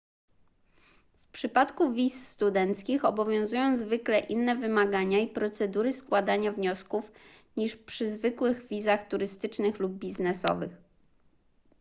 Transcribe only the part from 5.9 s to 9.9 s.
składania wniosków niż przy zwykłych wizach turystycznych